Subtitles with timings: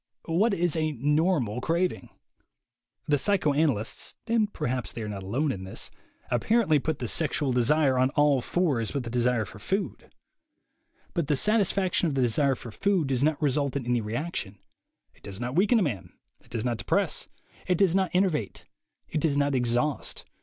[0.25, 2.09] What is a "normal" craving?
[3.07, 5.91] The psy choanalysts (and perhaps they are not alone in this)
[6.31, 10.11] apparently put the sexual desire on all fours with the desire for food.
[11.13, 13.23] But the satisfaction of 100 THE WAY TO WILL POWER the desire for food does
[13.23, 14.57] not result in any reaction.
[15.13, 16.13] It does not weaken a man.
[16.43, 17.27] It does not depress.
[17.67, 18.65] It does not enervate.
[19.07, 20.25] It does not exhaust.